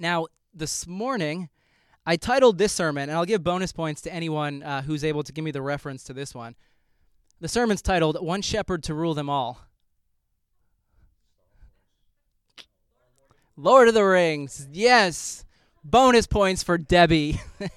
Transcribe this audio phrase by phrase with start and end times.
[0.00, 1.50] Now, this morning,
[2.06, 5.30] I titled this sermon, and I'll give bonus points to anyone uh, who's able to
[5.30, 6.56] give me the reference to this one.
[7.38, 9.60] The sermon's titled One Shepherd to Rule Them All.
[13.56, 14.66] Lord of the Rings.
[14.72, 15.44] Yes.
[15.84, 17.38] Bonus points for Debbie.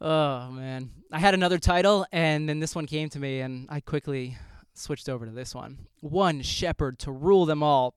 [0.00, 0.92] oh, man.
[1.12, 4.38] I had another title, and then this one came to me, and I quickly
[4.72, 7.94] switched over to this one One Shepherd to Rule Them All.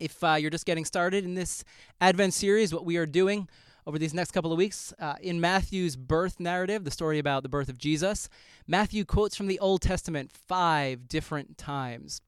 [0.00, 1.64] If uh, you're just getting started in this
[2.00, 3.48] Advent series, what we are doing
[3.86, 7.48] over these next couple of weeks uh, in Matthew's birth narrative, the story about the
[7.48, 8.28] birth of Jesus,
[8.66, 12.20] Matthew quotes from the Old Testament five different times.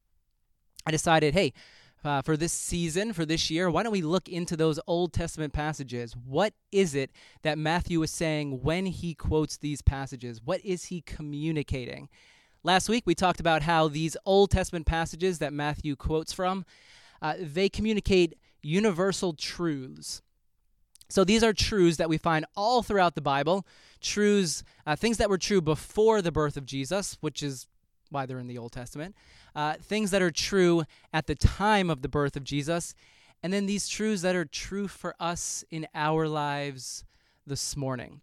[0.86, 1.52] I decided, hey,
[2.04, 5.52] uh, for this season, for this year, why don't we look into those Old Testament
[5.52, 6.14] passages?
[6.14, 7.10] What is it
[7.42, 10.40] that Matthew is saying when he quotes these passages?
[10.44, 12.08] What is he communicating?
[12.62, 16.64] Last week, we talked about how these Old Testament passages that Matthew quotes from,
[17.22, 20.22] uh, they communicate universal truths.
[21.08, 23.64] So these are truths that we find all throughout the Bible,
[24.00, 27.68] truths, uh, things that were true before the birth of Jesus, which is
[28.10, 29.14] why they're in the Old Testament,
[29.54, 32.94] uh, things that are true at the time of the birth of Jesus,
[33.42, 37.04] and then these truths that are true for us in our lives
[37.46, 38.20] this morning.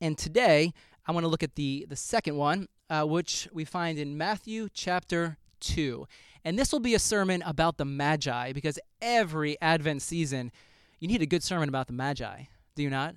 [0.00, 0.72] And today,
[1.06, 4.68] I want to look at the, the second one, uh, which we find in Matthew
[4.72, 6.06] chapter 2.
[6.44, 10.50] And this will be a sermon about the Magi, because every Advent season,
[10.98, 13.14] you need a good sermon about the Magi, do you not?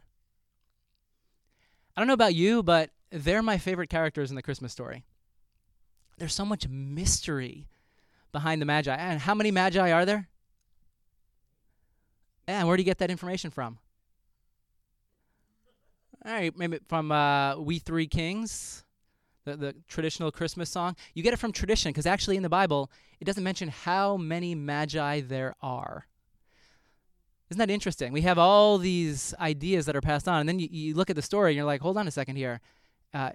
[1.96, 5.04] I don't know about you, but they're my favorite characters in the Christmas story.
[6.18, 7.68] There's so much mystery
[8.32, 8.96] behind the Magi.
[8.96, 10.28] And how many Magi are there?
[12.48, 13.78] And where do you get that information from?
[16.26, 18.84] All right, maybe from uh, We Three Kings,
[19.46, 20.96] the, the traditional Christmas song.
[21.14, 24.56] You get it from tradition because actually in the Bible, it doesn't mention how many
[24.56, 26.08] Magi there are.
[27.50, 28.14] Isn't that interesting?
[28.14, 31.16] We have all these ideas that are passed on, and then you, you look at
[31.16, 32.62] the story and you're like, hold on a second here.
[33.14, 33.32] Uh,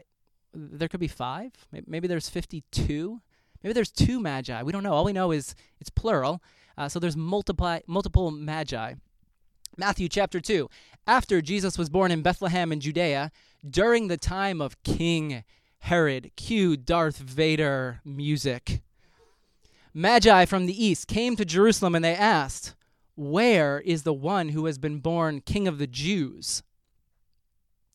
[0.52, 1.52] there could be five.
[1.86, 3.20] Maybe there's 52.
[3.62, 4.62] Maybe there's two magi.
[4.62, 4.92] We don't know.
[4.92, 6.42] All we know is it's plural.
[6.76, 8.94] Uh, so there's multiply, multiple magi.
[9.76, 10.68] Matthew chapter 2.
[11.06, 13.30] After Jesus was born in Bethlehem in Judea,
[13.68, 15.44] during the time of King
[15.80, 18.82] Herod, cue Darth Vader music.
[19.94, 22.74] Magi from the east came to Jerusalem and they asked,
[23.14, 26.62] Where is the one who has been born King of the Jews?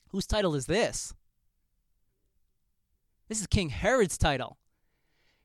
[0.10, 1.14] Whose title is this?
[3.30, 4.58] This is King Herod's title.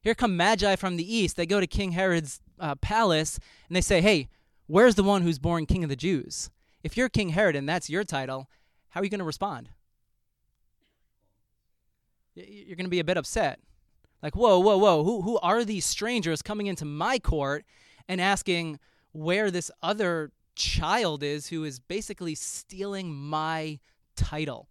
[0.01, 1.37] Here come Magi from the east.
[1.37, 3.39] They go to King Herod's uh, palace
[3.69, 4.29] and they say, Hey,
[4.67, 6.51] where's the one who's born King of the Jews?
[6.83, 8.49] If you're King Herod and that's your title,
[8.91, 9.71] how are you going to respond?
[12.47, 13.61] You're going to be a bit upset.
[14.23, 17.65] Like, whoa, whoa, whoa, who, who are these strangers coming into my court
[18.09, 18.79] and asking
[19.13, 23.79] where this other child is who is basically stealing my
[24.17, 24.69] title?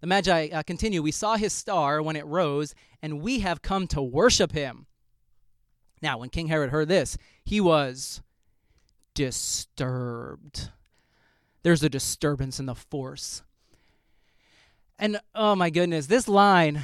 [0.00, 3.86] The Magi uh, continue We saw his star when it rose, and we have come
[3.88, 4.86] to worship him.
[6.00, 8.22] Now, when King Herod heard this, he was
[9.14, 10.70] disturbed.
[11.64, 13.42] There's a disturbance in the force.
[14.98, 16.82] And oh my goodness, this line,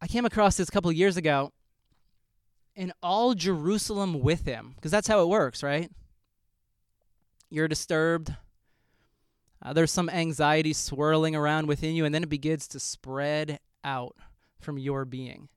[0.00, 1.52] I came across this a couple years ago.
[2.76, 5.90] And all Jerusalem with him, because that's how it works, right?
[7.50, 8.34] You're disturbed,
[9.62, 14.16] uh, there's some anxiety swirling around within you, and then it begins to spread out
[14.58, 15.48] from your being.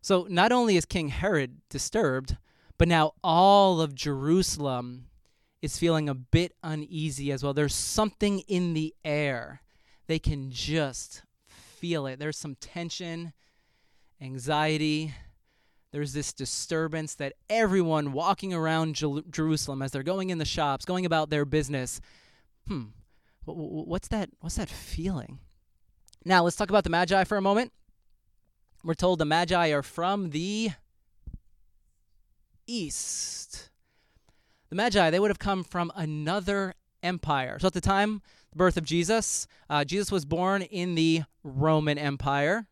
[0.00, 2.36] So not only is King Herod disturbed,
[2.78, 5.06] but now all of Jerusalem
[5.60, 7.54] is feeling a bit uneasy as well.
[7.54, 9.62] There's something in the air.
[10.06, 12.18] They can just feel it.
[12.18, 13.32] There's some tension,
[14.20, 15.14] anxiety.
[15.92, 18.94] There's this disturbance that everyone walking around
[19.30, 22.00] Jerusalem as they're going in the shops, going about their business,
[22.66, 22.84] hmm,
[23.44, 24.30] what's that?
[24.40, 25.38] What's that feeling?
[26.24, 27.72] Now let's talk about the Magi for a moment.
[28.84, 30.70] We're told the Magi are from the
[32.66, 33.70] east.
[34.70, 37.58] The Magi, they would have come from another empire.
[37.58, 38.22] So at the time,
[38.52, 42.66] the birth of Jesus, uh, Jesus was born in the Roman Empire.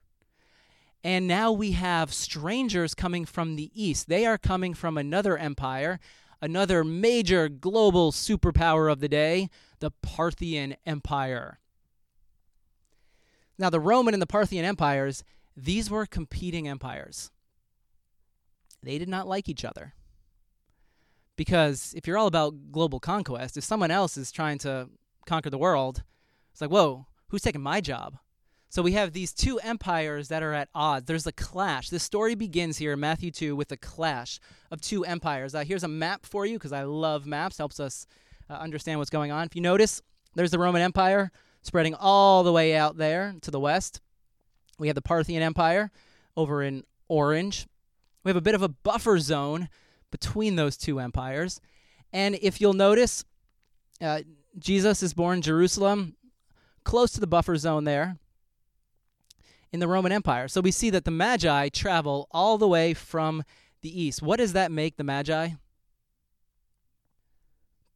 [1.02, 4.08] And now we have strangers coming from the east.
[4.08, 5.98] They are coming from another empire
[6.40, 9.48] another major global superpower of the day,
[9.80, 11.58] the Parthian Empire.
[13.58, 15.22] Now, the Roman and the Parthian empires,
[15.56, 17.30] these were competing empires.
[18.82, 19.94] They did not like each other.
[21.36, 24.88] Because if you're all about global conquest, if someone else is trying to
[25.26, 26.02] conquer the world,
[26.52, 28.16] it's like, whoa, who's taking my job?
[28.68, 31.06] So we have these two empires that are at odds.
[31.06, 31.88] There's a clash.
[31.88, 34.38] This story begins here in Matthew 2 with a clash
[34.70, 35.56] of two empires.
[35.56, 38.06] Uh, here's a map for you because I love maps, helps us
[38.48, 39.46] uh, understand what's going on.
[39.46, 40.02] If you notice,
[40.36, 41.32] there's the Roman Empire
[41.62, 44.00] spreading all the way out there to the west.
[44.78, 45.90] We have the Parthian Empire
[46.36, 47.66] over in orange.
[48.22, 49.68] We have a bit of a buffer zone
[50.12, 51.60] between those two empires.
[52.12, 53.24] And if you'll notice,
[54.00, 54.20] uh,
[54.58, 56.16] Jesus is born in Jerusalem,
[56.84, 58.16] close to the buffer zone there
[59.72, 60.48] in the Roman Empire.
[60.48, 63.44] So we see that the Magi travel all the way from
[63.82, 64.22] the east.
[64.22, 65.50] What does that make the Magi?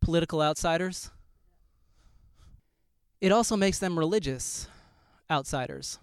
[0.00, 1.10] Political outsiders.
[3.20, 4.68] It also makes them religious
[5.30, 5.98] outsiders.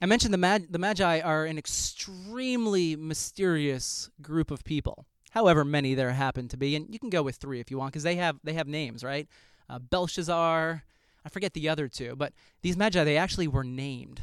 [0.00, 5.06] I mentioned the, Mag- the Magi are an extremely mysterious group of people.
[5.30, 7.92] However many there happen to be, and you can go with three if you want,
[7.92, 9.28] because they have they have names, right?
[9.68, 10.84] Uh, Balthazar,
[11.24, 12.32] I forget the other two, but
[12.62, 14.22] these Magi they actually were named.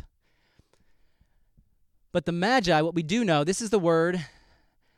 [2.12, 4.24] But the Magi, what we do know, this is the word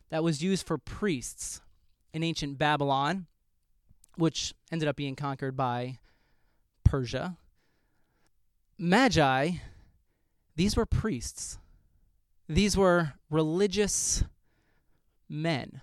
[0.10, 1.62] that was used for priests
[2.14, 3.26] in ancient Babylon,
[4.18, 6.00] which ended up being conquered by
[6.84, 7.38] Persia.
[8.78, 9.52] Magi,
[10.56, 11.58] these were priests.
[12.48, 14.24] These were religious
[15.28, 15.82] men.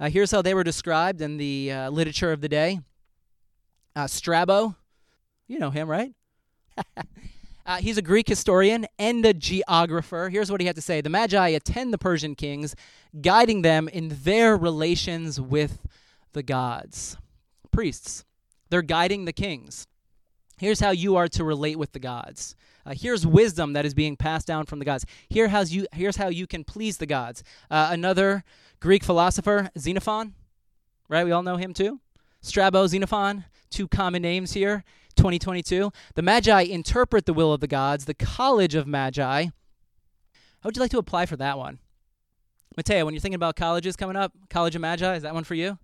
[0.00, 2.80] Uh, here's how they were described in the uh, literature of the day.
[3.98, 4.76] Uh, Strabo,
[5.48, 6.12] you know him, right?
[7.66, 10.30] Uh, he's a Greek historian and a geographer.
[10.30, 12.74] Here's what he had to say The Magi attend the Persian kings,
[13.20, 15.86] guiding them in their relations with
[16.32, 17.18] the gods.
[17.70, 18.24] Priests,
[18.70, 19.86] they're guiding the kings.
[20.56, 22.56] Here's how you are to relate with the gods.
[22.86, 25.04] Uh, here's wisdom that is being passed down from the gods.
[25.28, 27.44] Here how's you, here's how you can please the gods.
[27.70, 28.44] Uh, another
[28.80, 30.32] Greek philosopher, Xenophon,
[31.10, 31.26] right?
[31.26, 32.00] We all know him too.
[32.40, 34.84] Strabo, Xenophon, two common names here.
[35.18, 35.90] 2022.
[36.14, 39.44] The Magi interpret the will of the gods, the College of Magi.
[39.44, 39.50] How
[40.64, 41.80] would you like to apply for that one?
[42.76, 45.56] Mateo, when you're thinking about colleges coming up, College of Magi, is that one for
[45.56, 45.78] you?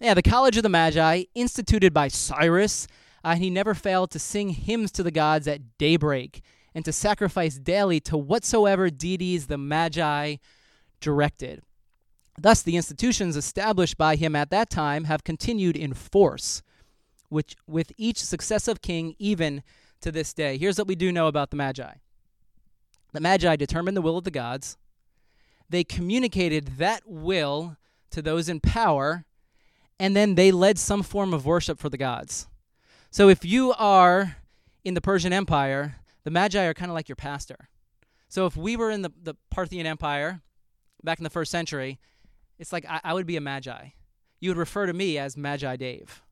[0.00, 2.88] Yeah, the College of the Magi, instituted by Cyrus,
[3.22, 6.42] uh, he never failed to sing hymns to the gods at daybreak
[6.74, 10.36] and to sacrifice daily to whatsoever deities the Magi
[11.00, 11.62] directed.
[12.42, 16.62] Thus, the institutions established by him at that time have continued in force
[17.30, 19.62] which with each successive king even
[20.02, 20.58] to this day.
[20.58, 21.94] Here's what we do know about the Magi.
[23.12, 24.76] The Magi determined the will of the gods.
[25.68, 27.76] They communicated that will
[28.10, 29.24] to those in power,
[29.98, 32.48] and then they led some form of worship for the gods.
[33.10, 34.36] So if you are
[34.84, 37.68] in the Persian Empire, the Magi are kind of like your pastor.
[38.28, 40.40] So if we were in the, the Parthian Empire
[41.02, 41.98] back in the first century,
[42.60, 43.88] it's like I, I would be a Magi.
[44.38, 46.22] You would refer to me as Magi Dave.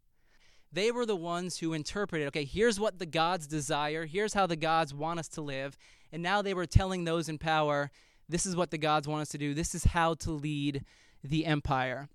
[0.71, 4.57] They were the ones who interpreted, okay, here's what the gods desire, here's how the
[4.57, 5.79] gods want us to live.
[6.13, 7.91] And now they were telling those in power,
[8.29, 10.85] this is what the gods want us to do, this is how to lead
[11.25, 12.09] the empire.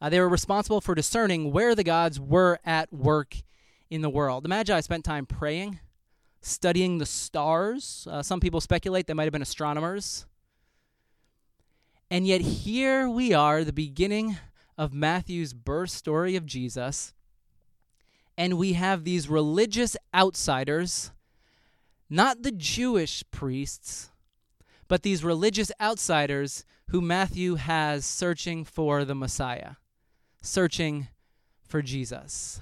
[0.00, 3.36] Uh, they were responsible for discerning where the gods were at work
[3.88, 4.44] in the world.
[4.44, 5.78] The Magi spent time praying,
[6.42, 8.06] studying the stars.
[8.10, 10.26] Uh, some people speculate they might have been astronomers.
[12.10, 14.38] And yet, here we are, the beginning
[14.78, 17.14] of Matthew's birth story of Jesus
[18.36, 21.10] and we have these religious outsiders,
[22.10, 24.10] not the Jewish priests,
[24.88, 29.72] but these religious outsiders who Matthew has searching for the Messiah,
[30.42, 31.08] searching
[31.66, 32.60] for Jesus.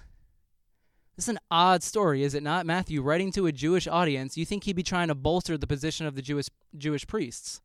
[1.17, 2.67] This is an odd story, is it not?
[2.67, 6.07] Matthew writing to a Jewish audience, you think he'd be trying to bolster the position
[6.07, 7.61] of the Jewish Jewish priests.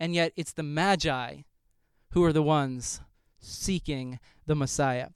[0.00, 1.42] And yet it's the Magi
[2.12, 3.02] who are the ones
[3.38, 5.08] seeking the Messiah.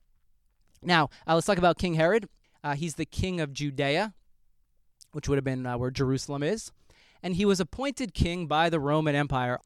[0.83, 2.29] Now, uh, let's talk about King Herod.
[2.63, 4.15] Uh, he's the king of Judea,
[5.13, 6.71] which would have been uh, where Jerusalem is.
[7.23, 9.59] And he was appointed king by the Roman Empire.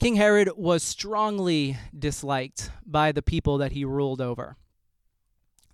[0.00, 4.56] King Herod was strongly disliked by the people that he ruled over.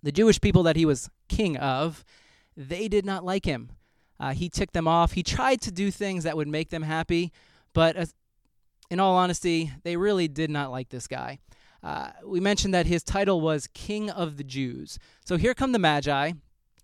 [0.03, 2.05] The Jewish people that he was king of,
[2.55, 3.71] they did not like him.
[4.19, 5.13] Uh, he ticked them off.
[5.13, 7.31] He tried to do things that would make them happy,
[7.73, 8.11] but
[8.89, 11.39] in all honesty, they really did not like this guy.
[11.83, 14.97] Uh, we mentioned that his title was King of the Jews.
[15.25, 16.33] So here come the Magi,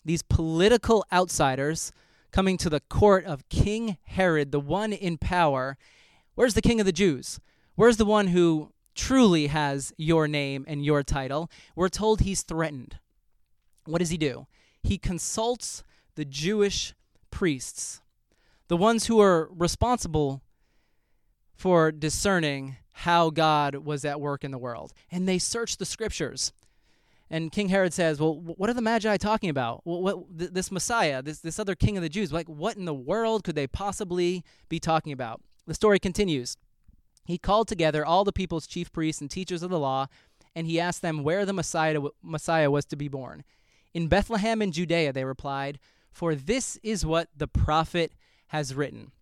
[0.06, 1.92] these political outsiders
[2.32, 5.78] coming to the court of King Herod, the one in power.
[6.36, 7.40] Where's the King of the Jews?
[7.76, 11.50] Where's the one who truly has your name and your title?
[11.76, 12.98] We're told he's threatened.
[13.86, 14.48] What does he do?
[14.82, 15.84] He consults
[16.16, 16.94] the Jewish
[17.32, 18.02] priests,
[18.68, 20.42] the ones who are responsible
[21.64, 24.92] for discerning how God was at work in the world.
[25.10, 26.52] And they searched the scriptures.
[27.30, 29.82] And King Herod says, "Well, what are the Magi talking about?
[29.86, 32.34] Well, what th- this Messiah, this this other king of the Jews?
[32.34, 36.58] Like, what in the world could they possibly be talking about?" The story continues.
[37.24, 40.08] He called together all the people's chief priests and teachers of the law,
[40.54, 43.46] and he asked them where the Messiah Messiah was to be born.
[43.94, 45.80] In Bethlehem in Judea, they replied,
[46.12, 48.12] "For this is what the prophet
[48.48, 49.14] has written."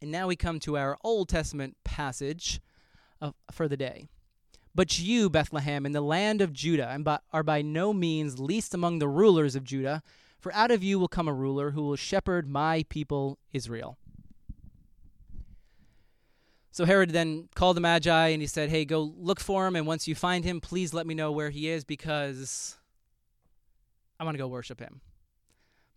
[0.00, 2.60] And now we come to our Old Testament passage
[3.20, 4.08] of, for the day.
[4.74, 9.08] But you, Bethlehem, in the land of Judah, are by no means least among the
[9.08, 10.02] rulers of Judah,
[10.38, 13.98] for out of you will come a ruler who will shepherd my people Israel.
[16.70, 19.84] So Herod then called the Magi and he said, Hey, go look for him, and
[19.84, 22.76] once you find him, please let me know where he is because
[24.20, 25.00] I want to go worship him.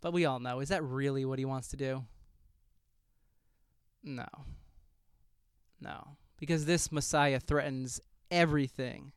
[0.02, 2.04] But we all know, is that really what he wants to do?
[4.04, 4.28] No.
[5.80, 6.18] No.
[6.38, 9.12] Because this Messiah threatens everything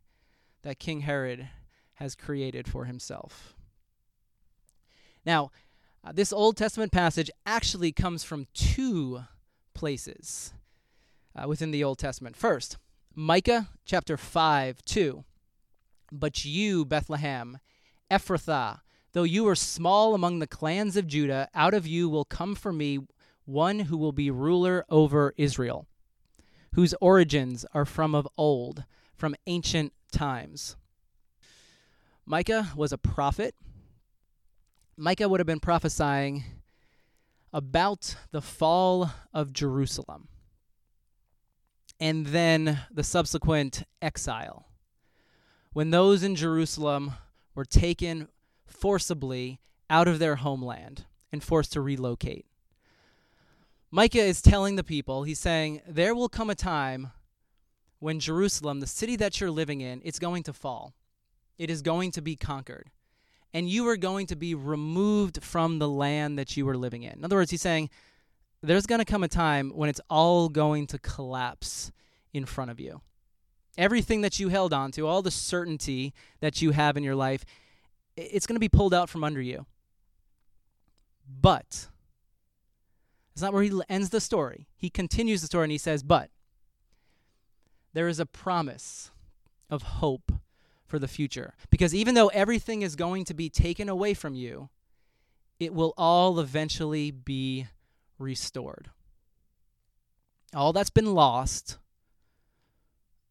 [0.62, 1.48] that King Herod
[1.94, 3.54] has created for himself.
[5.24, 5.50] Now,
[6.04, 9.22] uh, this Old Testament passage actually comes from two
[9.72, 10.52] places
[11.34, 12.36] uh, within the Old Testament.
[12.36, 12.76] First,
[13.14, 15.24] Micah chapter 5, 2.
[16.12, 17.58] But you, Bethlehem,
[18.10, 18.80] Ephrathah,
[19.12, 22.72] though you are small among the clans of Judah, out of you will come for
[22.72, 23.00] me
[23.44, 25.86] one who will be ruler over Israel,
[26.74, 28.84] whose origins are from of old
[29.14, 30.76] from ancient times.
[32.26, 33.54] Micah was a prophet.
[34.96, 36.44] Micah would have been prophesying
[37.52, 40.28] about the fall of Jerusalem
[42.00, 44.68] and then the subsequent exile.
[45.72, 47.12] When those in Jerusalem
[47.54, 48.28] were taken
[48.66, 52.46] forcibly out of their homeland and forced to relocate.
[53.94, 57.12] Micah is telling the people, he's saying, There will come a time
[58.00, 60.94] when Jerusalem, the city that you're living in, it's going to fall.
[61.58, 62.90] It is going to be conquered.
[63.52, 67.12] And you are going to be removed from the land that you were living in.
[67.12, 67.88] In other words, he's saying
[68.64, 71.92] there's going to come a time when it's all going to collapse
[72.32, 73.00] in front of you.
[73.78, 77.44] Everything that you held on to, all the certainty that you have in your life,
[78.16, 79.66] it's going to be pulled out from under you.
[81.40, 81.86] But
[83.34, 84.68] it's not where he ends the story.
[84.76, 86.30] He continues the story and he says, But
[87.92, 89.10] there is a promise
[89.68, 90.32] of hope
[90.86, 91.54] for the future.
[91.70, 94.68] Because even though everything is going to be taken away from you,
[95.58, 97.66] it will all eventually be
[98.18, 98.90] restored.
[100.54, 101.78] All that's been lost,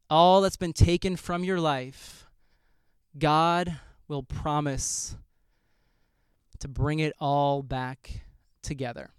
[0.10, 2.28] all that's been taken from your life,
[3.18, 3.80] God
[4.10, 5.16] will promise
[6.60, 8.24] to bring it all back
[8.62, 9.12] together.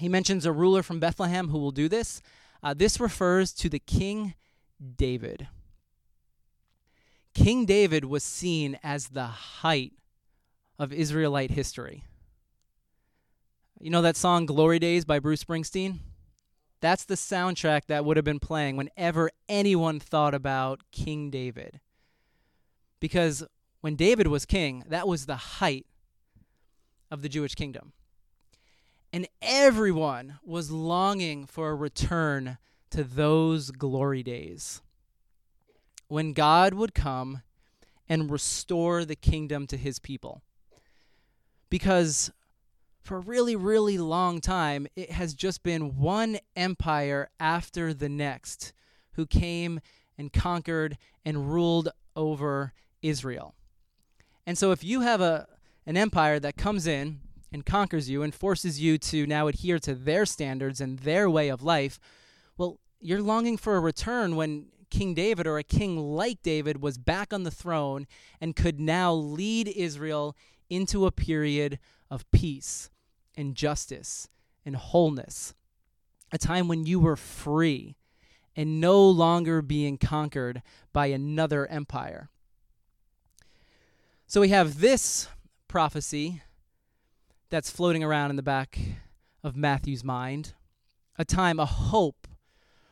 [0.00, 2.22] He mentions a ruler from Bethlehem who will do this.
[2.62, 4.32] Uh, this refers to the King
[4.96, 5.46] David.
[7.34, 9.92] King David was seen as the height
[10.78, 12.02] of Israelite history.
[13.78, 15.98] You know that song Glory Days by Bruce Springsteen?
[16.80, 21.78] That's the soundtrack that would have been playing whenever anyone thought about King David.
[23.00, 23.44] Because
[23.82, 25.84] when David was king, that was the height
[27.10, 27.92] of the Jewish kingdom
[29.12, 32.58] and everyone was longing for a return
[32.90, 34.82] to those glory days
[36.08, 37.42] when God would come
[38.08, 40.42] and restore the kingdom to his people.
[41.68, 42.32] Because
[43.00, 48.72] for a really, really long time, it has just been one empire after the next
[49.12, 49.80] who came
[50.18, 53.54] and conquered and ruled over Israel.
[54.46, 55.46] And so if you have a
[55.86, 57.20] an empire that comes in
[57.52, 61.48] and conquers you and forces you to now adhere to their standards and their way
[61.48, 61.98] of life,
[62.56, 66.98] well, you're longing for a return when King David or a king like David was
[66.98, 68.06] back on the throne
[68.40, 70.36] and could now lead Israel
[70.68, 71.78] into a period
[72.10, 72.90] of peace
[73.36, 74.28] and justice
[74.64, 75.54] and wholeness.
[76.32, 77.96] A time when you were free
[78.56, 82.28] and no longer being conquered by another empire.
[84.26, 85.28] So we have this
[85.66, 86.42] prophecy
[87.50, 88.78] that's floating around in the back
[89.42, 90.54] of Matthew's mind.
[91.18, 92.28] A time, a hope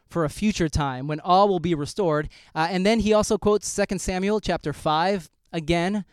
[0.08, 2.28] for a future time when all will be restored.
[2.54, 6.04] Uh, and then he also quotes 2 Samuel chapter 5, again,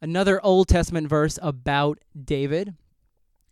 [0.00, 2.74] another Old Testament verse about David.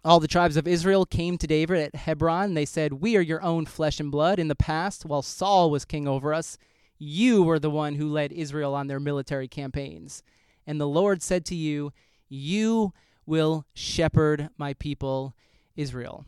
[0.05, 2.55] All the tribes of Israel came to David at Hebron.
[2.55, 4.39] They said, We are your own flesh and blood.
[4.39, 6.59] In the past, while Saul was king over us,
[6.99, 10.23] you were the one who led Israel on their military campaigns.
[10.67, 11.93] And the Lord said to you,
[12.29, 12.93] You
[13.27, 15.35] will shepherd my people
[15.77, 16.25] Israel.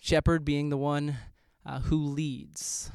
[0.00, 1.16] Shepherd being the one
[1.66, 2.90] uh, who leads.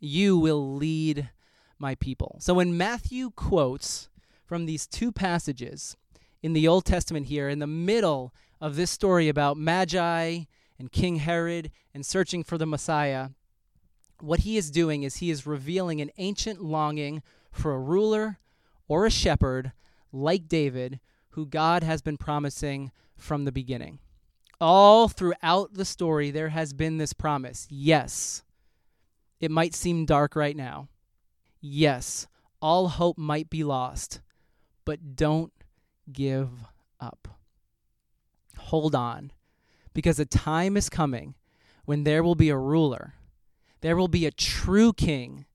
[0.00, 1.30] You will lead
[1.78, 2.38] my people.
[2.40, 4.08] So when Matthew quotes
[4.46, 5.96] from these two passages
[6.42, 10.44] in the Old Testament here, in the middle of this story about Magi
[10.78, 13.30] and King Herod and searching for the Messiah,
[14.20, 18.38] what he is doing is he is revealing an ancient longing for a ruler
[18.88, 19.72] or a shepherd
[20.12, 21.00] like David,
[21.30, 23.98] who God has been promising from the beginning.
[24.60, 27.66] All throughout the story, there has been this promise.
[27.70, 28.44] Yes,
[29.40, 30.88] it might seem dark right now.
[31.60, 32.26] Yes,
[32.60, 34.20] all hope might be lost,
[34.84, 35.52] but don't
[36.12, 36.50] give
[37.00, 37.28] up.
[38.58, 39.32] Hold on,
[39.94, 41.34] because a time is coming
[41.84, 43.14] when there will be a ruler,
[43.80, 45.46] there will be a true king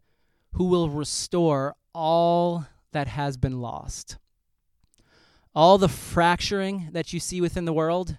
[0.53, 4.17] who will restore all that has been lost.
[5.57, 8.17] All the fracturing that you see within the world,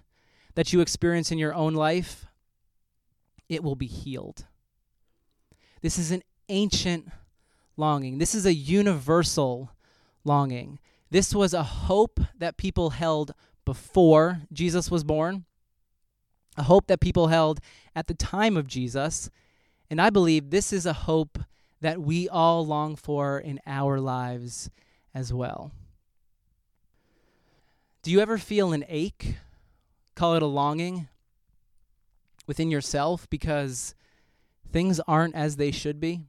[0.55, 2.25] that you experience in your own life,
[3.47, 4.45] it will be healed.
[5.81, 7.07] This is an ancient
[7.77, 8.17] longing.
[8.17, 9.71] This is a universal
[10.25, 10.79] longing.
[11.11, 15.45] This was a hope that people held before Jesus was born,
[16.57, 17.61] a hope that people held
[17.95, 19.29] at the time of Jesus.
[19.89, 21.39] And I believe this is a hope
[21.79, 24.69] that we all long for in our lives
[25.15, 25.71] as well.
[28.09, 29.35] Do you ever feel an ache?
[30.15, 31.09] Call it a longing
[32.47, 33.93] within yourself because
[34.71, 36.21] things aren't as they should be?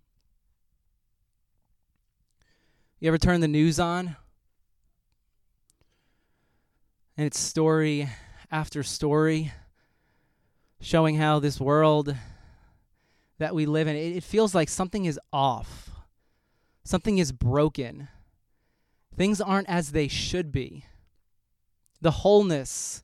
[2.98, 4.16] You ever turn the news on?
[7.16, 8.10] And it's story
[8.50, 9.50] after story
[10.82, 12.14] showing how this world
[13.38, 15.88] that we live in, it, it feels like something is off.
[16.84, 18.08] Something is broken.
[19.16, 20.84] Things aren't as they should be.
[22.00, 23.02] The wholeness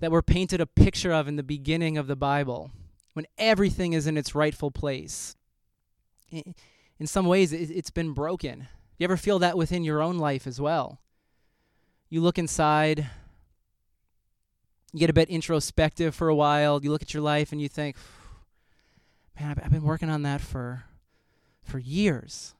[0.00, 2.70] that we're painted a picture of in the beginning of the Bible,
[3.14, 5.36] when everything is in its rightful place.
[6.30, 8.68] In some ways, it's been broken.
[8.98, 11.00] You ever feel that within your own life as well?
[12.08, 13.06] You look inside,
[14.92, 17.68] you get a bit introspective for a while, you look at your life and you
[17.68, 17.96] think,
[19.38, 20.84] man, I've, been working on that for
[21.62, 22.54] for years.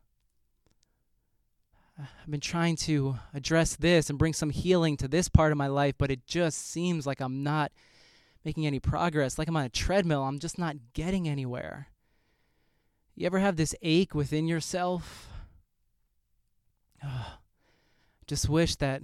[1.99, 5.67] I've been trying to address this and bring some healing to this part of my
[5.67, 7.73] life, but it just seems like I'm not
[8.45, 9.39] making any progress.
[9.39, 11.89] Like I'm on a treadmill, I'm just not getting anywhere.
[13.15, 15.29] You ever have this ache within yourself?
[17.03, 17.39] Oh,
[18.27, 19.03] just wish that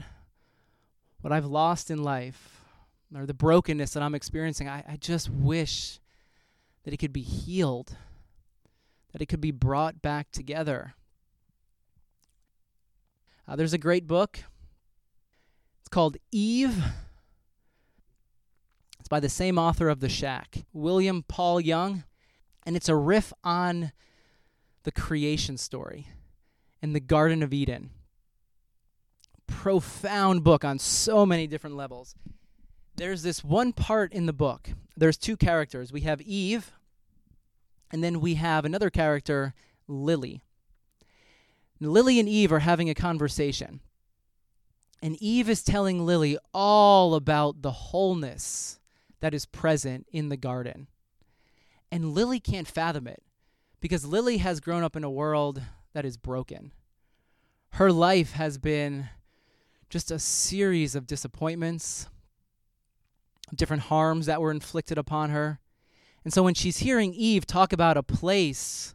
[1.22, 2.62] what I've lost in life
[3.14, 5.98] or the brokenness that I'm experiencing, I, I just wish
[6.84, 7.96] that it could be healed,
[9.12, 10.94] that it could be brought back together.
[13.46, 14.40] Uh, there's a great book.
[15.80, 16.76] It's called Eve.
[18.98, 22.04] It's by the same author of The Shack, William Paul Young,
[22.64, 23.92] and it's a riff on
[24.84, 26.06] the creation story
[26.80, 27.90] in the Garden of Eden.
[29.46, 32.14] Profound book on so many different levels
[32.96, 34.70] there's this one part in the book.
[34.96, 35.92] There's two characters.
[35.92, 36.72] We have Eve,
[37.90, 39.54] and then we have another character,
[39.88, 40.42] Lily.
[41.86, 43.80] Lily and Eve are having a conversation.
[45.02, 48.78] And Eve is telling Lily all about the wholeness
[49.20, 50.88] that is present in the garden.
[51.90, 53.22] And Lily can't fathom it
[53.80, 56.72] because Lily has grown up in a world that is broken.
[57.72, 59.08] Her life has been
[59.90, 62.08] just a series of disappointments,
[63.54, 65.58] different harms that were inflicted upon her.
[66.24, 68.94] And so when she's hearing Eve talk about a place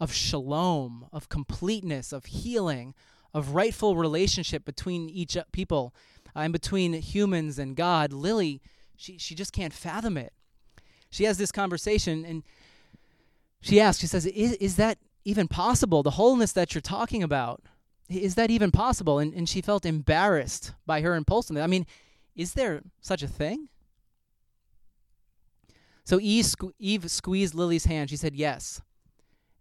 [0.00, 2.94] of shalom, of completeness, of healing,
[3.34, 5.94] of rightful relationship between each people
[6.34, 8.60] uh, and between humans and God, Lily,
[8.96, 10.32] she, she just can't fathom it.
[11.10, 12.42] She has this conversation and
[13.60, 16.02] she asks, she says, is, is that even possible?
[16.02, 17.62] The wholeness that you're talking about,
[18.08, 19.18] is that even possible?
[19.18, 21.64] And, and she felt embarrassed by her impulsiveness.
[21.64, 21.86] I mean,
[22.36, 23.68] is there such a thing?
[26.04, 28.10] So Eve, sque- Eve squeezed Lily's hand.
[28.10, 28.80] She said, Yes.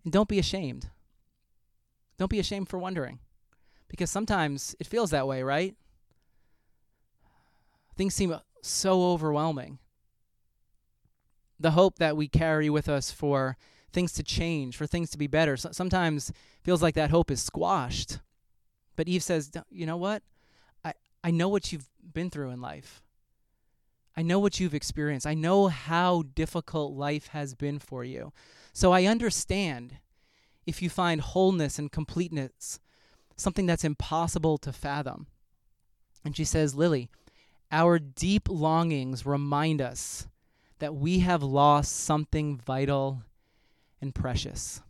[0.09, 0.89] Don't be ashamed.
[2.17, 3.19] Don't be ashamed for wondering.
[3.87, 5.75] Because sometimes it feels that way, right?
[7.95, 9.79] Things seem so overwhelming.
[11.59, 13.57] The hope that we carry with us for
[13.91, 16.31] things to change, for things to be better, so sometimes
[16.63, 18.19] feels like that hope is squashed.
[18.95, 20.21] But Eve says, You know what?
[20.83, 20.93] I,
[21.23, 23.01] I know what you've been through in life.
[24.15, 25.27] I know what you've experienced.
[25.27, 28.33] I know how difficult life has been for you.
[28.77, 29.97] So I understand
[30.67, 32.79] if you find wholeness and completeness
[33.35, 35.25] something that's impossible to fathom.
[36.23, 37.09] And she says, Lily,
[37.71, 40.27] our deep longings remind us
[40.77, 43.23] that we have lost something vital
[43.99, 44.83] and precious.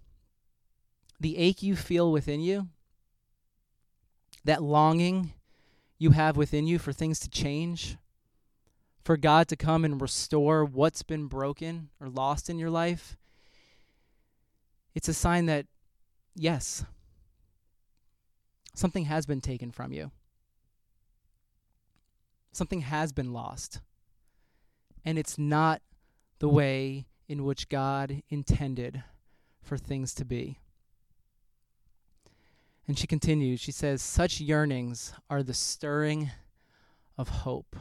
[1.18, 2.68] the ache you feel within you,
[4.44, 5.32] that longing
[5.98, 7.96] you have within you for things to change,
[9.02, 13.16] for God to come and restore what's been broken or lost in your life,
[14.98, 15.68] it's a sign that,
[16.34, 16.84] yes,
[18.74, 20.10] something has been taken from you.
[22.52, 23.80] Something has been lost.
[25.06, 25.84] And it's not
[26.40, 29.04] the way in which God intended
[29.62, 30.58] for things to be.
[32.88, 36.32] And she continues, she says, Such yearnings are the stirring
[37.20, 37.76] of hope.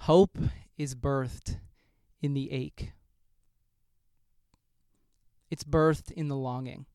[0.00, 0.36] Hope
[0.76, 1.60] is birthed
[2.20, 2.92] in the ache,
[5.52, 6.86] it's birthed in the longing.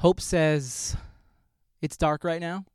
[0.00, 0.98] Hope says,
[1.80, 2.66] It's dark right now,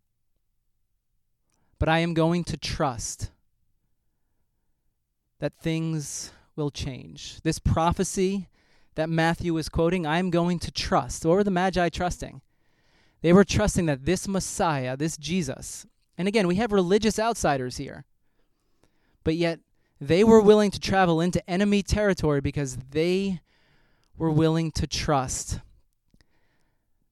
[1.77, 3.29] but I am going to trust
[5.37, 7.39] that things will change.
[7.43, 8.49] This prophecy
[8.95, 11.23] that Matthew is quoting, I am going to trust.
[11.23, 12.41] What were the Magi trusting?
[13.21, 15.85] They were trusting that this Messiah, this Jesus,
[16.17, 18.05] and again, we have religious outsiders here,
[19.23, 19.59] but yet
[20.01, 23.41] they were willing to travel into enemy territory because they
[24.17, 25.59] were willing to trust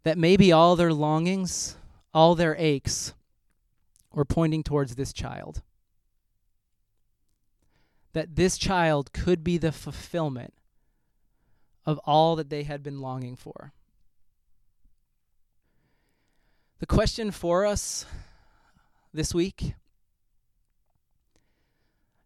[0.04, 1.76] that maybe all their longings,
[2.13, 3.13] all their aches,
[4.13, 5.62] were pointing towards this child
[8.17, 10.52] that this child could be the fulfillment
[11.86, 13.73] of all that they had been longing for.
[16.80, 18.08] The question for us
[19.13, 19.76] this week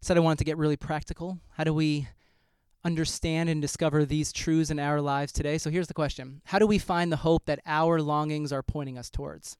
[0.02, 1.38] said I wanted to get really practical.
[1.52, 2.08] How do we
[2.84, 5.56] understand and discover these truths in our lives today?
[5.56, 8.98] So here's the question How do we find the hope that our longings are pointing
[8.98, 9.56] us towards?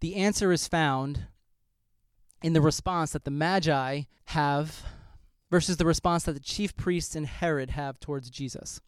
[0.00, 1.26] The answer is found
[2.42, 4.82] in the response that the Magi have
[5.50, 8.80] versus the response that the chief priests and Herod have towards Jesus.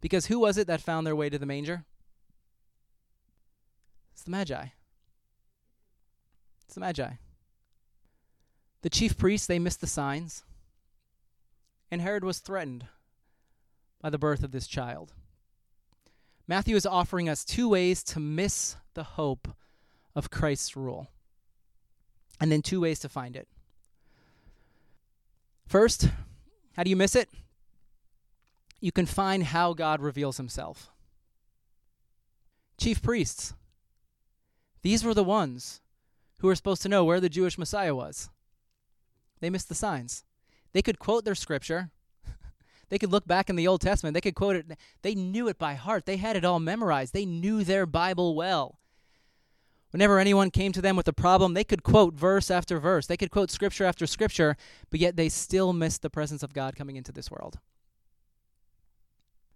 [0.00, 1.84] Because who was it that found their way to the manger?
[4.12, 4.66] It's the Magi.
[6.64, 7.12] It's the Magi.
[8.82, 10.44] The chief priests, they missed the signs.
[11.90, 12.86] And Herod was threatened
[14.00, 15.12] by the birth of this child.
[16.48, 19.48] Matthew is offering us two ways to miss the hope
[20.14, 21.08] of Christ's rule,
[22.40, 23.48] and then two ways to find it.
[25.66, 26.08] First,
[26.76, 27.28] how do you miss it?
[28.80, 30.90] You can find how God reveals himself.
[32.76, 33.54] Chief priests,
[34.82, 35.80] these were the ones
[36.38, 38.28] who were supposed to know where the Jewish Messiah was.
[39.42, 40.24] They missed the signs.
[40.72, 41.90] They could quote their scripture.
[42.88, 44.14] they could look back in the Old Testament.
[44.14, 44.78] They could quote it.
[45.02, 46.06] They knew it by heart.
[46.06, 47.12] They had it all memorized.
[47.12, 48.78] They knew their Bible well.
[49.90, 53.06] Whenever anyone came to them with a problem, they could quote verse after verse.
[53.06, 54.56] They could quote scripture after scripture,
[54.90, 57.58] but yet they still missed the presence of God coming into this world.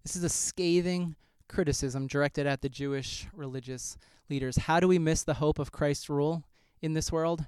[0.03, 1.15] This is a scathing
[1.49, 3.97] criticism directed at the Jewish religious
[4.29, 4.57] leaders.
[4.57, 6.45] How do we miss the hope of Christ's rule
[6.83, 7.47] in this world?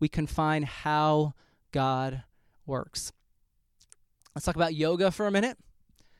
[0.00, 1.34] We confine how
[1.72, 2.22] God
[2.66, 3.12] works.
[4.34, 5.58] Let's talk about yoga for a minute,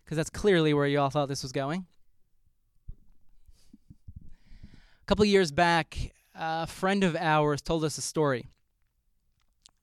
[0.05, 1.87] because that's clearly where you all thought this was going.
[4.65, 8.49] A couple years back, a friend of ours told us a story.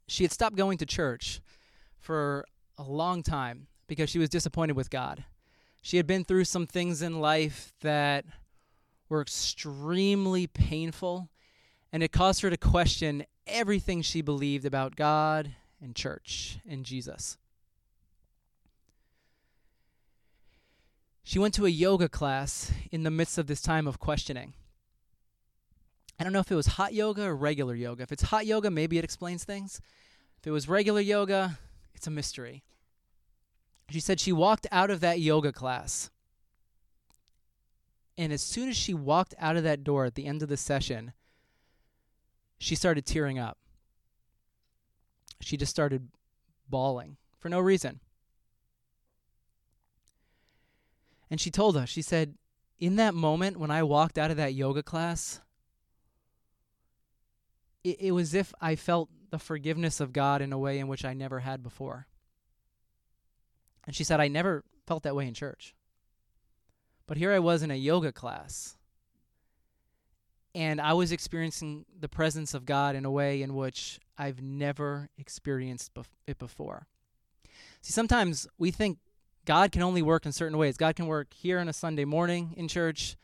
[0.08, 1.42] She had stopped going to church
[1.98, 2.46] for
[2.78, 5.24] a long time because she was disappointed with God.
[5.82, 8.26] She had been through some things in life that
[9.08, 11.30] were extremely painful,
[11.92, 17.38] and it caused her to question everything she believed about God and church and Jesus.
[21.24, 24.54] She went to a yoga class in the midst of this time of questioning.
[26.20, 28.04] I don't know if it was hot yoga or regular yoga.
[28.04, 29.80] If it's hot yoga, maybe it explains things.
[30.40, 31.60] If it was regular yoga,
[31.94, 32.64] it's a mystery.
[33.90, 36.10] She said she walked out of that yoga class.
[38.18, 40.58] And as soon as she walked out of that door at the end of the
[40.58, 41.14] session,
[42.60, 43.58] she started tearing up.
[45.42, 46.10] She just started
[46.70, 48.02] bawling for no reason.
[51.32, 52.36] And she told us, she said,
[52.78, 55.40] in that moment when I walked out of that yoga class,
[57.84, 60.88] it, it was as if I felt the forgiveness of God in a way in
[60.88, 62.08] which I never had before.
[63.86, 65.76] And she said, I never felt that way in church.
[67.08, 68.76] But here I was in a yoga class.
[70.56, 75.10] And I was experiencing the presence of God in a way in which I've never
[75.18, 76.88] experienced bef- it before.
[77.82, 78.98] See, sometimes we think
[79.46, 80.78] God can only work in certain ways.
[80.78, 83.16] God can work here on a Sunday morning in church.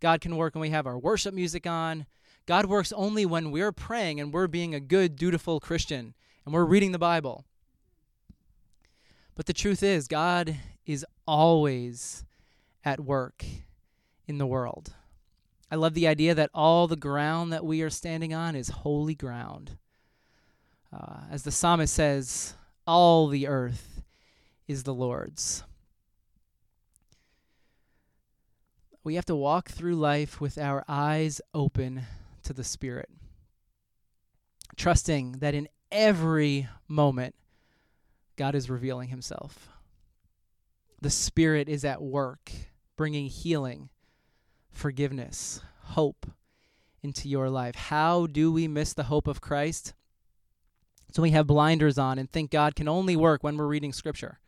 [0.00, 2.06] God can work when we have our worship music on.
[2.46, 6.64] God works only when we're praying and we're being a good, dutiful Christian and we're
[6.64, 7.44] reading the Bible.
[9.34, 12.24] But the truth is, God is always
[12.84, 13.44] at work
[14.26, 14.92] in the world.
[15.74, 19.16] I love the idea that all the ground that we are standing on is holy
[19.16, 19.76] ground.
[20.92, 22.54] Uh, as the psalmist says,
[22.86, 24.04] all the earth
[24.68, 25.64] is the Lord's.
[29.02, 32.02] We have to walk through life with our eyes open
[32.44, 33.10] to the Spirit,
[34.76, 37.34] trusting that in every moment,
[38.36, 39.70] God is revealing Himself.
[41.00, 42.52] The Spirit is at work,
[42.96, 43.88] bringing healing,
[44.74, 46.26] forgiveness, hope
[47.02, 47.74] into your life.
[47.74, 49.94] How do we miss the hope of Christ?
[51.12, 54.40] So we have blinders on and think God can only work when we're reading Scripture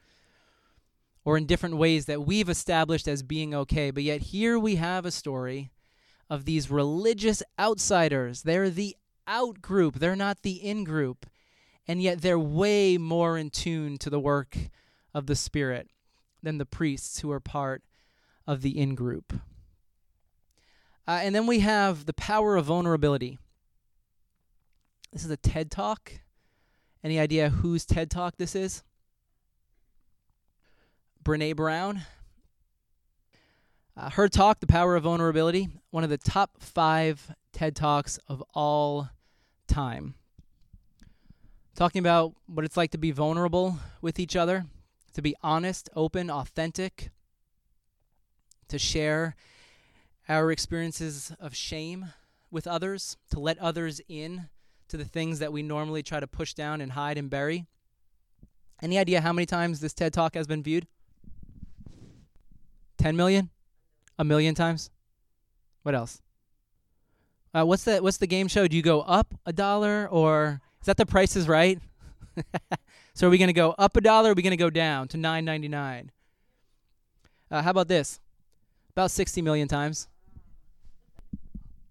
[1.24, 3.90] or in different ways that we've established as being okay.
[3.90, 5.70] But yet, here we have a story
[6.30, 8.42] of these religious outsiders.
[8.42, 8.96] They're the
[9.28, 11.26] out group, they're not the in group.
[11.88, 14.56] And yet, they're way more in tune to the work
[15.12, 15.88] of the Spirit
[16.42, 17.82] than the priests who are part
[18.46, 19.32] of the in group.
[21.08, 23.38] Uh, and then we have the power of vulnerability.
[25.12, 26.20] This is a TED Talk
[27.06, 28.82] any idea whose TED Talk this is?
[31.22, 32.02] Brene Brown.
[33.96, 38.42] Uh, her talk, The Power of Vulnerability, one of the top five TED Talks of
[38.54, 39.08] all
[39.68, 40.16] time.
[41.76, 44.66] Talking about what it's like to be vulnerable with each other,
[45.14, 47.10] to be honest, open, authentic,
[48.66, 49.36] to share
[50.28, 52.12] our experiences of shame
[52.50, 54.48] with others, to let others in
[54.88, 57.66] to the things that we normally try to push down and hide and bury.
[58.82, 60.86] Any idea how many times this TED Talk has been viewed?
[62.98, 63.50] 10 million?
[64.18, 64.90] A million times?
[65.82, 66.20] What else?
[67.54, 68.66] Uh, what's the what's the game show?
[68.68, 71.78] Do you go up a dollar or is that the price is right?
[73.14, 74.68] so are we going to go up a dollar or are we going to go
[74.68, 76.08] down to 9.99?
[77.50, 78.20] Uh, how about this?
[78.90, 80.08] About 60 million times.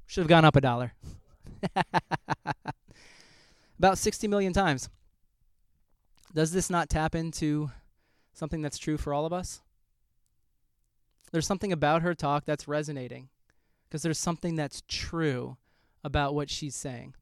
[0.08, 0.94] Should have gone up a dollar.
[3.80, 4.89] about 60 million times.
[6.34, 7.72] Does this not tap into
[8.34, 9.62] something that's true for all of us?
[11.32, 13.30] There's something about her talk that's resonating
[13.88, 15.58] because there's something that's true
[16.04, 17.15] about what she's saying.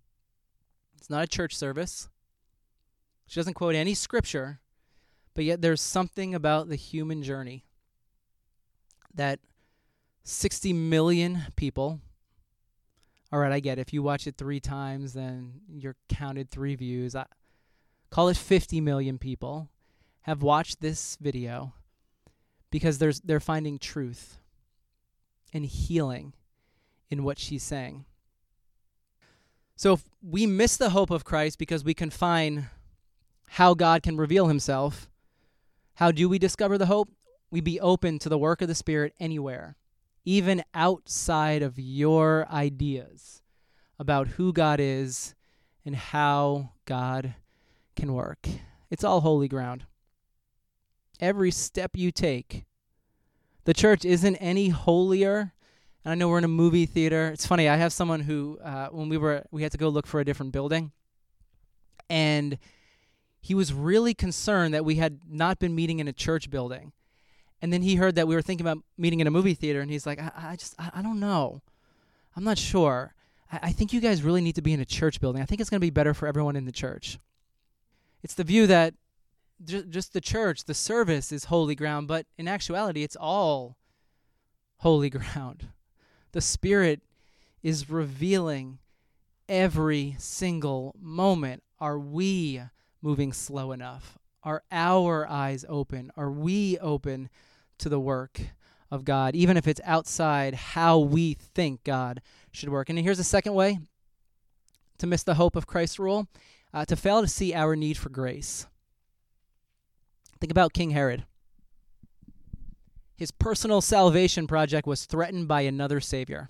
[0.98, 2.10] It's not a church service.
[3.28, 4.60] She doesn't quote any scripture,
[5.34, 7.65] but yet there's something about the human journey
[9.13, 9.39] that
[10.24, 12.00] 60 million people
[13.34, 13.82] all right, I get it.
[13.82, 17.15] If you watch it three times, then you're counted three views.
[17.15, 17.26] I,
[18.12, 19.69] call it 50 million people
[20.22, 21.74] have watched this video
[22.69, 24.38] because there's they're finding truth
[25.52, 26.34] and healing
[27.10, 28.06] in what she's saying.
[29.76, 32.67] So if we miss the hope of Christ because we confine
[33.50, 35.10] how God can reveal himself,
[35.96, 37.10] how do we discover the hope?
[37.50, 39.76] We be open to the work of the Spirit anywhere
[40.26, 43.42] even outside of your ideas
[44.00, 45.36] about who God is
[45.86, 47.36] and how God
[47.96, 48.48] can work.
[48.90, 49.86] It's all holy ground.
[51.20, 52.66] Every step you take,
[53.66, 55.54] the church isn't any holier.
[56.04, 57.30] And I know we're in a movie theater.
[57.30, 57.70] It's funny.
[57.70, 60.26] I have someone who, uh, when we were, we had to go look for a
[60.26, 60.92] different building,
[62.10, 62.58] and
[63.40, 66.92] he was really concerned that we had not been meeting in a church building.
[67.63, 69.89] And then he heard that we were thinking about meeting in a movie theater, and
[69.89, 71.62] he's like, I, I just, I, I, don't know.
[72.36, 73.13] I'm not sure.
[73.49, 75.41] I, I think you guys really need to be in a church building.
[75.41, 77.19] I think it's going to be better for everyone in the church.
[78.21, 78.95] It's the view that
[79.63, 83.78] ju- just the church, the service is holy ground, but in actuality, it's all
[84.80, 85.69] holy ground.
[86.34, 87.02] The Spirit
[87.62, 88.80] is revealing
[89.47, 91.63] every single moment.
[91.80, 92.62] Are we
[93.02, 94.19] moving slow enough?
[94.43, 96.12] Are our eyes open?
[96.17, 97.30] Are we open
[97.80, 98.40] to the work
[98.92, 102.90] of God, even if it's outside how we think God should work.
[102.90, 103.80] And here's the second way
[105.00, 106.28] to miss the hope of Christ's rule
[106.74, 108.68] uh, to fail to see our need for grace.
[110.40, 111.26] Think about King Herod.
[113.16, 116.50] His personal salvation project was threatened by another savior.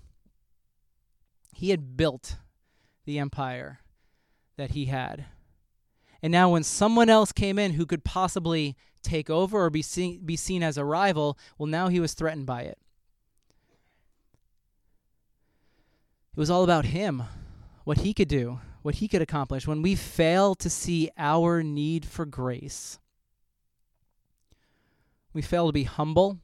[1.53, 2.37] He had built
[3.05, 3.79] the empire
[4.57, 5.25] that he had.
[6.23, 10.25] And now, when someone else came in who could possibly take over or be seen,
[10.25, 12.77] be seen as a rival, well, now he was threatened by it.
[16.31, 17.23] It was all about him,
[17.83, 19.67] what he could do, what he could accomplish.
[19.67, 22.99] When we fail to see our need for grace,
[25.33, 26.39] we fail to be humble.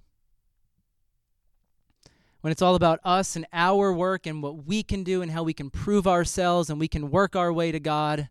[2.41, 5.43] When it's all about us and our work and what we can do and how
[5.43, 8.27] we can prove ourselves and we can work our way to God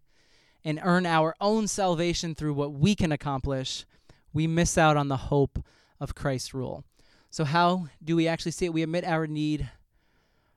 [0.68, 3.86] and earn our own salvation through what we can accomplish,
[4.34, 5.58] we miss out on the hope
[5.98, 6.84] of Christ's rule.
[7.30, 8.74] So, how do we actually see it?
[8.74, 9.70] We admit our need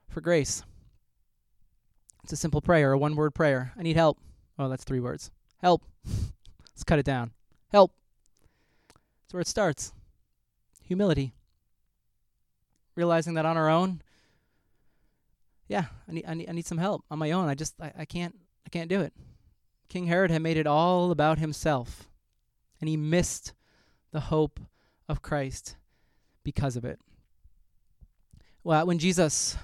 [0.10, 0.64] for grace.
[2.26, 3.72] It's a simple prayer, a one word prayer.
[3.78, 4.20] I need help.
[4.60, 5.32] Oh, that's three words.
[5.62, 5.82] Help.
[6.06, 7.32] Let's cut it down.
[7.70, 7.94] Help.
[9.24, 9.94] That's where it starts.
[10.84, 11.32] Humility.
[12.96, 14.02] Realizing that on our own,
[15.70, 17.48] yeah, I need, I need, I need some help on my own.
[17.48, 19.14] I just, I, I can't, I can't do it.
[19.92, 22.08] King Herod had made it all about himself,
[22.80, 23.52] and he missed
[24.14, 24.58] the hope
[25.10, 25.76] of Christ
[26.46, 26.98] because of it.
[28.64, 29.58] Well, when Jesus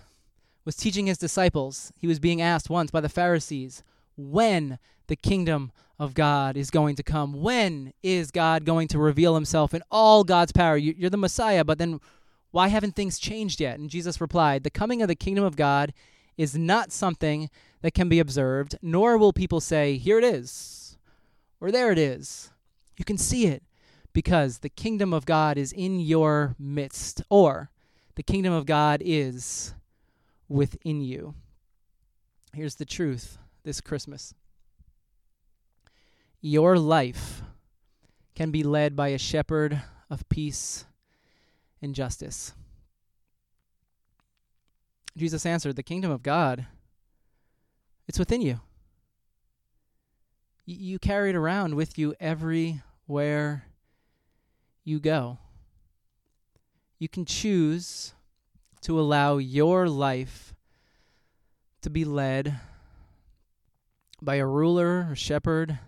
[0.65, 3.83] was teaching his disciples, he was being asked once by the Pharisees
[4.17, 7.41] when the kingdom of God is going to come.
[7.41, 10.75] When is God going to reveal himself in all God's power?
[10.75, 12.01] You're the Messiah, but then
[12.51, 13.79] why haven't things changed yet?
[13.79, 15.93] And Jesus replied, The coming of the kingdom of God
[16.37, 17.49] is not something
[17.81, 20.97] that can be observed, nor will people say, Here it is,
[21.59, 22.51] or there it is.
[22.97, 23.63] You can see it
[24.13, 27.69] because the kingdom of God is in your midst, or
[28.15, 29.73] the kingdom of God is
[30.49, 31.35] within you.
[32.53, 34.33] Here's the truth this Christmas
[36.41, 37.41] your life
[38.35, 40.85] can be led by a shepherd of peace
[41.81, 42.53] and justice.
[45.17, 46.67] Jesus answered, The kingdom of God,
[48.07, 48.61] it's within you.
[50.67, 53.65] Y- you carry it around with you everywhere
[54.83, 55.39] you go.
[56.99, 58.13] You can choose
[58.81, 60.53] to allow your life
[61.81, 62.59] to be led
[64.21, 65.79] by a ruler or shepherd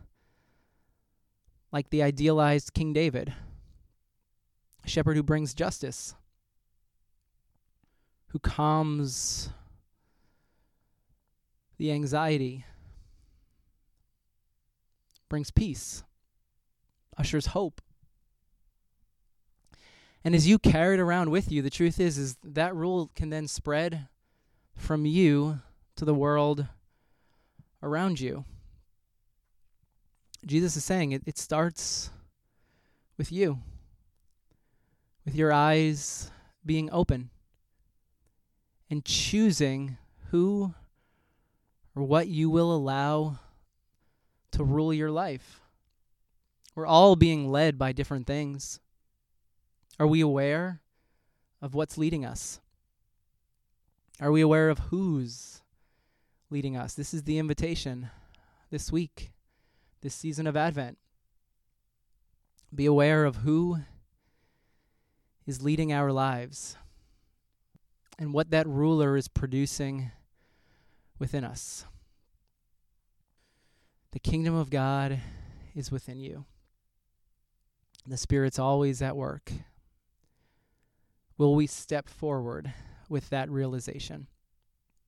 [1.72, 3.34] like the idealized King David,
[4.84, 6.16] a shepherd who brings justice,
[8.30, 9.50] who calms
[11.78, 12.66] the anxiety,
[15.30, 16.04] brings peace,
[17.18, 17.82] ushers hope.
[20.24, 23.30] And as you carry it around with you, the truth is is that rule can
[23.30, 24.08] then spread
[24.76, 25.60] from you
[25.96, 26.68] to the world
[27.82, 28.46] around you.
[30.46, 32.12] Jesus is saying it, it starts
[33.18, 33.60] with you,
[35.26, 36.32] with your eyes
[36.66, 37.30] being open
[38.90, 39.98] and choosing
[40.32, 40.74] who
[41.96, 43.40] or what you will allow
[44.52, 45.62] to rule your life.
[46.76, 48.80] We're all being led by different things.
[50.00, 50.82] Are we aware
[51.62, 52.60] of what's leading us?
[54.22, 55.62] Are we aware of who's
[56.50, 56.94] leading us?
[56.94, 58.10] This is the invitation
[58.70, 59.32] this week,
[60.02, 60.98] this season of Advent.
[62.74, 63.80] Be aware of who
[65.46, 66.78] is leading our lives
[68.20, 70.12] and what that ruler is producing
[71.18, 71.86] within us.
[74.12, 75.22] The kingdom of God
[75.74, 76.46] is within you.
[78.06, 79.52] The Spirit's always at work.
[81.38, 82.74] Will we step forward
[83.08, 84.28] with that realization?